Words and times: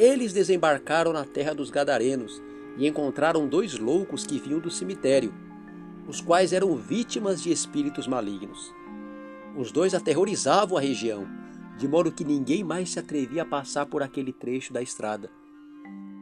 eles 0.00 0.32
desembarcaram 0.32 1.12
na 1.12 1.26
terra 1.26 1.54
dos 1.54 1.70
Gadarenos 1.70 2.42
e 2.78 2.88
encontraram 2.88 3.46
dois 3.46 3.78
loucos 3.78 4.24
que 4.24 4.38
vinham 4.38 4.58
do 4.58 4.70
cemitério, 4.70 5.34
os 6.08 6.22
quais 6.22 6.54
eram 6.54 6.74
vítimas 6.74 7.42
de 7.42 7.52
espíritos 7.52 8.06
malignos. 8.06 8.74
Os 9.54 9.70
dois 9.70 9.94
aterrorizavam 9.94 10.78
a 10.78 10.80
região, 10.80 11.26
de 11.76 11.86
modo 11.86 12.10
que 12.10 12.24
ninguém 12.24 12.64
mais 12.64 12.88
se 12.88 12.98
atrevia 12.98 13.42
a 13.42 13.46
passar 13.46 13.84
por 13.84 14.02
aquele 14.02 14.32
trecho 14.32 14.72
da 14.72 14.80
estrada. 14.80 15.30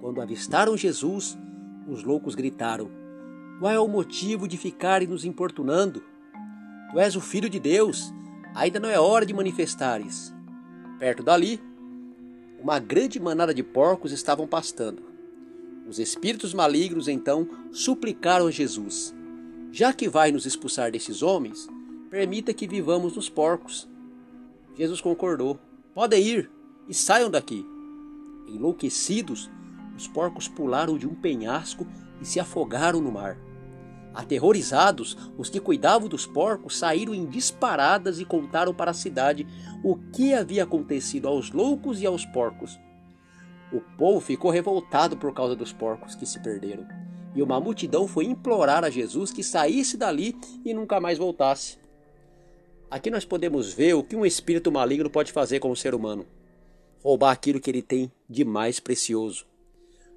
Quando 0.00 0.22
avistaram 0.22 0.74
Jesus, 0.74 1.36
os 1.86 2.02
loucos 2.02 2.34
gritaram: 2.34 2.90
Qual 3.60 3.70
é 3.70 3.78
o 3.78 3.86
motivo 3.86 4.48
de 4.48 4.56
ficarem 4.56 5.06
nos 5.06 5.26
importunando? 5.26 6.02
Tu 6.92 6.98
és 6.98 7.14
o 7.14 7.20
Filho 7.20 7.50
de 7.50 7.60
Deus, 7.60 8.10
ainda 8.54 8.80
não 8.80 8.88
é 8.88 8.98
hora 8.98 9.26
de 9.26 9.34
manifestares. 9.34 10.34
Perto 10.98 11.22
dali, 11.22 11.60
uma 12.66 12.80
grande 12.80 13.20
manada 13.20 13.54
de 13.54 13.62
porcos 13.62 14.10
estavam 14.10 14.44
pastando. 14.44 15.00
Os 15.88 16.00
espíritos 16.00 16.52
malignos 16.52 17.06
então 17.06 17.48
suplicaram 17.70 18.48
a 18.48 18.50
Jesus: 18.50 19.14
Já 19.70 19.92
que 19.92 20.08
vai 20.08 20.32
nos 20.32 20.46
expulsar 20.46 20.90
desses 20.90 21.22
homens, 21.22 21.68
permita 22.10 22.52
que 22.52 22.66
vivamos 22.66 23.14
nos 23.14 23.28
porcos. 23.28 23.88
Jesus 24.76 25.00
concordou: 25.00 25.60
Podem 25.94 26.20
ir 26.26 26.50
e 26.88 26.92
saiam 26.92 27.30
daqui. 27.30 27.64
Enlouquecidos, 28.48 29.48
os 29.96 30.08
porcos 30.08 30.48
pularam 30.48 30.98
de 30.98 31.06
um 31.06 31.14
penhasco 31.14 31.86
e 32.20 32.24
se 32.24 32.40
afogaram 32.40 33.00
no 33.00 33.12
mar. 33.12 33.38
Aterrorizados, 34.16 35.14
os 35.36 35.50
que 35.50 35.60
cuidavam 35.60 36.08
dos 36.08 36.24
porcos 36.24 36.78
saíram 36.78 37.14
em 37.14 37.26
disparadas 37.26 38.18
e 38.18 38.24
contaram 38.24 38.72
para 38.72 38.90
a 38.90 38.94
cidade 38.94 39.46
o 39.84 39.94
que 39.94 40.32
havia 40.32 40.64
acontecido 40.64 41.28
aos 41.28 41.50
loucos 41.50 42.00
e 42.00 42.06
aos 42.06 42.24
porcos. 42.24 42.80
O 43.70 43.78
povo 43.98 44.18
ficou 44.18 44.50
revoltado 44.50 45.18
por 45.18 45.34
causa 45.34 45.54
dos 45.54 45.70
porcos 45.70 46.14
que 46.14 46.24
se 46.24 46.40
perderam, 46.40 46.86
e 47.34 47.42
uma 47.42 47.60
multidão 47.60 48.08
foi 48.08 48.24
implorar 48.24 48.84
a 48.84 48.90
Jesus 48.90 49.30
que 49.30 49.44
saísse 49.44 49.98
dali 49.98 50.34
e 50.64 50.72
nunca 50.72 50.98
mais 50.98 51.18
voltasse. 51.18 51.76
Aqui 52.90 53.10
nós 53.10 53.26
podemos 53.26 53.74
ver 53.74 53.92
o 53.92 54.02
que 54.02 54.16
um 54.16 54.24
espírito 54.24 54.72
maligno 54.72 55.10
pode 55.10 55.30
fazer 55.30 55.60
com 55.60 55.70
o 55.70 55.76
ser 55.76 55.94
humano: 55.94 56.24
roubar 57.04 57.32
aquilo 57.32 57.60
que 57.60 57.68
ele 57.68 57.82
tem 57.82 58.10
de 58.26 58.46
mais 58.46 58.80
precioso 58.80 59.44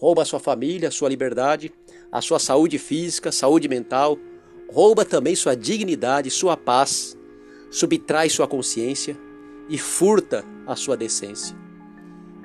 rouba 0.00 0.22
a 0.22 0.24
sua 0.24 0.40
família, 0.40 0.88
a 0.88 0.90
sua 0.90 1.10
liberdade, 1.10 1.70
a 2.10 2.22
sua 2.22 2.38
saúde 2.38 2.78
física, 2.78 3.30
saúde 3.30 3.68
mental, 3.68 4.18
rouba 4.72 5.04
também 5.04 5.36
sua 5.36 5.54
dignidade, 5.54 6.30
sua 6.30 6.56
paz, 6.56 7.14
subtrai 7.70 8.30
sua 8.30 8.48
consciência 8.48 9.16
e 9.68 9.76
furta 9.76 10.42
a 10.66 10.74
sua 10.74 10.96
decência. 10.96 11.54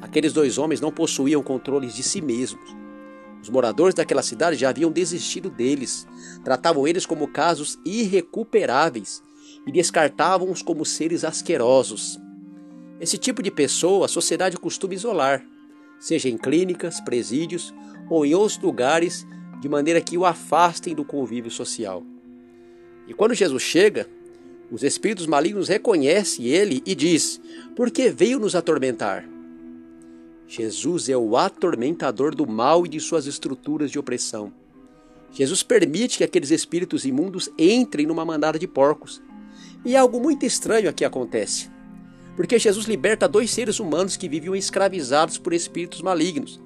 Aqueles 0.00 0.32
dois 0.32 0.56
homens 0.56 0.80
não 0.80 0.90
possuíam 0.90 1.42
controles 1.42 1.94
de 1.94 2.02
si 2.02 2.22
mesmos. 2.22 2.74
Os 3.42 3.50
moradores 3.50 3.94
daquela 3.94 4.22
cidade 4.22 4.56
já 4.56 4.70
haviam 4.70 4.90
desistido 4.90 5.50
deles, 5.50 6.06
tratavam 6.42 6.88
eles 6.88 7.04
como 7.04 7.28
casos 7.28 7.78
irrecuperáveis 7.84 9.22
e 9.66 9.70
descartavam-os 9.70 10.62
como 10.62 10.86
seres 10.86 11.22
asquerosos. 11.22 12.18
Esse 12.98 13.18
tipo 13.18 13.42
de 13.42 13.50
pessoa 13.50 14.06
a 14.06 14.08
sociedade 14.08 14.56
costuma 14.56 14.94
isolar, 14.94 15.44
seja 16.02 16.28
em 16.28 16.36
clínicas, 16.36 17.00
presídios 17.00 17.72
ou 18.10 18.26
em 18.26 18.34
outros 18.34 18.58
lugares, 18.58 19.24
de 19.60 19.68
maneira 19.68 20.00
que 20.00 20.18
o 20.18 20.26
afastem 20.26 20.96
do 20.96 21.04
convívio 21.04 21.50
social. 21.50 22.02
E 23.06 23.14
quando 23.14 23.34
Jesus 23.34 23.62
chega, 23.62 24.08
os 24.68 24.82
espíritos 24.82 25.26
malignos 25.26 25.68
reconhecem 25.68 26.46
ele 26.46 26.82
e 26.84 26.96
diz: 26.96 27.40
Por 27.76 27.88
que 27.88 28.10
veio 28.10 28.40
nos 28.40 28.56
atormentar? 28.56 29.28
Jesus 30.48 31.08
é 31.08 31.16
o 31.16 31.36
atormentador 31.36 32.34
do 32.34 32.48
mal 32.48 32.84
e 32.84 32.88
de 32.88 32.98
suas 32.98 33.26
estruturas 33.26 33.88
de 33.88 33.98
opressão. 33.98 34.52
Jesus 35.30 35.62
permite 35.62 36.18
que 36.18 36.24
aqueles 36.24 36.50
espíritos 36.50 37.04
imundos 37.04 37.48
entrem 37.56 38.06
numa 38.06 38.24
mandada 38.24 38.58
de 38.58 38.66
porcos. 38.66 39.22
E 39.84 39.96
algo 39.96 40.20
muito 40.20 40.44
estranho 40.44 40.90
aqui 40.90 41.04
acontece. 41.04 41.71
Porque 42.36 42.58
Jesus 42.58 42.86
liberta 42.86 43.28
dois 43.28 43.50
seres 43.50 43.78
humanos 43.78 44.16
que 44.16 44.28
viviam 44.28 44.56
escravizados 44.56 45.38
por 45.38 45.52
espíritos 45.52 46.00
malignos. 46.00 46.60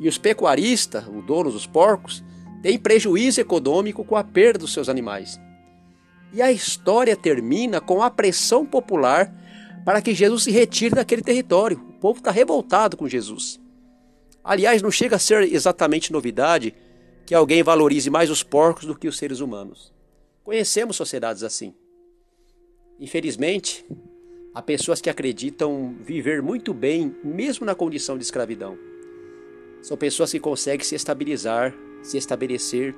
E 0.00 0.08
os 0.08 0.18
pecuaristas, 0.18 1.06
o 1.06 1.22
dono 1.22 1.50
dos 1.50 1.66
porcos, 1.66 2.22
têm 2.62 2.78
prejuízo 2.78 3.40
econômico 3.40 4.04
com 4.04 4.16
a 4.16 4.24
perda 4.24 4.60
dos 4.60 4.72
seus 4.72 4.88
animais. 4.88 5.40
E 6.32 6.42
a 6.42 6.50
história 6.50 7.16
termina 7.16 7.80
com 7.80 8.02
a 8.02 8.10
pressão 8.10 8.66
popular 8.66 9.32
para 9.84 10.02
que 10.02 10.14
Jesus 10.14 10.42
se 10.42 10.50
retire 10.50 10.96
daquele 10.96 11.22
território. 11.22 11.78
O 11.88 11.92
povo 11.94 12.18
está 12.18 12.30
revoltado 12.30 12.96
com 12.96 13.08
Jesus. 13.08 13.60
Aliás, 14.42 14.82
não 14.82 14.90
chega 14.90 15.16
a 15.16 15.18
ser 15.18 15.42
exatamente 15.44 16.12
novidade 16.12 16.74
que 17.24 17.34
alguém 17.34 17.62
valorize 17.62 18.10
mais 18.10 18.30
os 18.30 18.42
porcos 18.42 18.84
do 18.84 18.96
que 18.96 19.08
os 19.08 19.16
seres 19.16 19.40
humanos. 19.40 19.92
Conhecemos 20.44 20.96
sociedades 20.96 21.42
assim. 21.42 21.74
Infelizmente, 23.00 23.84
Há 24.56 24.62
pessoas 24.62 25.02
que 25.02 25.10
acreditam 25.10 25.94
viver 26.00 26.40
muito 26.40 26.72
bem, 26.72 27.14
mesmo 27.22 27.66
na 27.66 27.74
condição 27.74 28.16
de 28.16 28.24
escravidão. 28.24 28.78
São 29.82 29.98
pessoas 29.98 30.32
que 30.32 30.40
conseguem 30.40 30.82
se 30.82 30.94
estabilizar, 30.94 31.74
se 32.02 32.16
estabelecer 32.16 32.94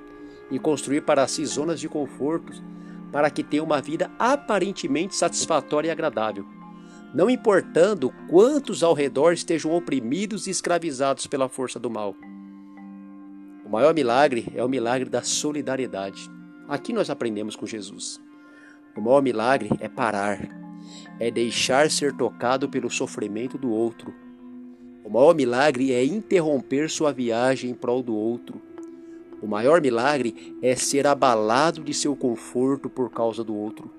e 0.52 0.58
construir 0.60 1.00
para 1.00 1.26
si 1.26 1.44
zonas 1.44 1.80
de 1.80 1.88
conforto 1.88 2.52
para 3.10 3.28
que 3.28 3.42
tenham 3.42 3.66
uma 3.66 3.80
vida 3.80 4.08
aparentemente 4.20 5.16
satisfatória 5.16 5.88
e 5.88 5.91
agradável, 5.91 6.46
não 7.12 7.28
importando 7.28 8.14
quantos 8.30 8.84
ao 8.84 8.94
redor 8.94 9.32
estejam 9.32 9.75
oprimidos 9.75 10.46
e 10.46 10.50
escravizados 10.50 11.26
pela 11.26 11.48
força 11.48 11.80
do 11.80 11.90
mal. 11.90 12.14
O 13.66 13.69
maior 13.69 13.92
milagre 13.92 14.46
é 14.54 14.62
o 14.62 14.69
milagre 14.69 15.10
da 15.10 15.22
solidariedade. 15.22 16.30
Aqui 16.69 16.92
nós 16.92 17.10
aprendemos 17.10 17.56
com 17.56 17.66
Jesus. 17.66 18.20
O 18.96 19.00
maior 19.00 19.22
milagre 19.22 19.70
é 19.80 19.88
parar, 19.88 20.67
é 21.19 21.31
deixar 21.31 21.91
ser 21.91 22.12
tocado 22.16 22.69
pelo 22.69 22.91
sofrimento 22.91 23.59
do 23.59 23.71
outro. 23.71 24.15
O 25.04 25.10
maior 25.10 25.34
milagre 25.34 25.93
é 25.93 26.04
interromper 26.04 26.91
sua 26.91 27.12
viagem 27.12 27.71
em 27.71 27.75
prol 27.75 28.03
do 28.03 28.15
outro. 28.15 28.60
O 29.41 29.47
maior 29.47 29.81
milagre 29.81 30.56
é 30.60 30.75
ser 30.75 31.06
abalado 31.06 31.82
de 31.82 31.94
seu 31.94 32.15
conforto 32.15 32.91
por 32.91 33.10
causa 33.10 33.43
do 33.44 33.54
outro. 33.54 33.91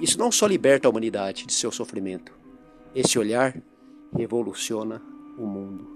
Isso 0.00 0.18
não 0.18 0.30
só 0.30 0.46
liberta 0.46 0.88
a 0.88 0.90
humanidade 0.90 1.46
de 1.46 1.52
seu 1.52 1.70
sofrimento, 1.70 2.32
esse 2.94 3.18
olhar 3.18 3.56
revoluciona 4.14 5.00
o 5.38 5.46
mundo. 5.46 5.91